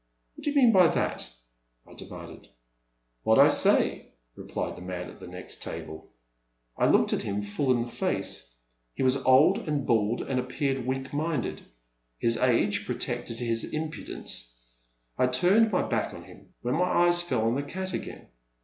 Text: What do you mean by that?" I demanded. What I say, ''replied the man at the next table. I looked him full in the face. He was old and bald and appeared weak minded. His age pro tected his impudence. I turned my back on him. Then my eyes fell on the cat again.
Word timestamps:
What 0.33 0.45
do 0.45 0.49
you 0.49 0.55
mean 0.55 0.71
by 0.71 0.87
that?" 0.87 1.31
I 1.87 1.93
demanded. 1.93 2.47
What 3.21 3.37
I 3.37 3.49
say, 3.49 4.07
''replied 4.35 4.75
the 4.75 4.81
man 4.81 5.11
at 5.11 5.19
the 5.19 5.27
next 5.27 5.61
table. 5.61 6.09
I 6.75 6.87
looked 6.87 7.11
him 7.11 7.43
full 7.43 7.69
in 7.71 7.83
the 7.83 7.87
face. 7.87 8.51
He 8.95 9.03
was 9.03 9.17
old 9.23 9.59
and 9.67 9.85
bald 9.85 10.21
and 10.23 10.39
appeared 10.39 10.87
weak 10.87 11.13
minded. 11.13 11.61
His 12.17 12.35
age 12.37 12.87
pro 12.87 12.95
tected 12.95 13.37
his 13.37 13.63
impudence. 13.63 14.59
I 15.19 15.27
turned 15.27 15.71
my 15.71 15.83
back 15.83 16.15
on 16.15 16.23
him. 16.23 16.55
Then 16.63 16.73
my 16.77 17.05
eyes 17.05 17.21
fell 17.21 17.45
on 17.45 17.53
the 17.53 17.61
cat 17.61 17.93
again. 17.93 18.27